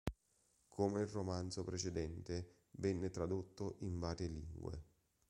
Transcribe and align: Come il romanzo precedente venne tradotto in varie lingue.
Come 0.67 1.01
il 1.01 1.05
romanzo 1.09 1.63
precedente 1.63 2.55
venne 2.71 3.11
tradotto 3.11 3.75
in 3.81 3.99
varie 3.99 4.29
lingue. 4.29 4.83